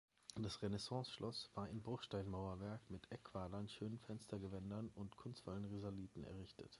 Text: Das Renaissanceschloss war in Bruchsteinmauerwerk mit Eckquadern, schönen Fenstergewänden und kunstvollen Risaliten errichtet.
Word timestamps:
Das 0.35 0.63
Renaissanceschloss 0.63 1.51
war 1.53 1.69
in 1.69 1.83
Bruchsteinmauerwerk 1.83 2.81
mit 2.89 3.03
Eckquadern, 3.11 3.69
schönen 3.69 3.99
Fenstergewänden 3.99 4.89
und 4.95 5.15
kunstvollen 5.15 5.65
Risaliten 5.65 6.23
errichtet. 6.23 6.69